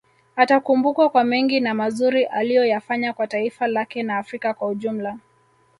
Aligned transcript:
Atakumbukwa 0.35 1.09
kwa 1.09 1.23
mengi 1.23 1.59
na 1.59 1.73
mazuri 1.73 2.23
aliyoyafanya 2.25 3.13
kwa 3.13 3.27
taifa 3.27 3.67
lake 3.67 4.03
na 4.03 4.17
Afrika 4.17 4.53
kwa 4.53 4.67
ujumla 4.67 5.17